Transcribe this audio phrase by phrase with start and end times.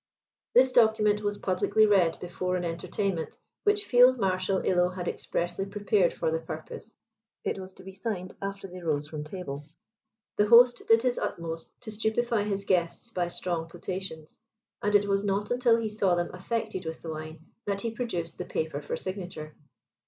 [0.55, 6.11] This document was publicly read before an entertainment, which Field Marshal Illo had expressly prepared
[6.11, 6.95] for the purpose;
[7.43, 9.63] it was to be signed, after they rose from table.
[10.37, 14.37] The host did his utmost to stupify his guests by strong potations;
[14.81, 18.39] and it was not until he saw them affected with the wine, that he produced
[18.39, 19.55] the paper for signature.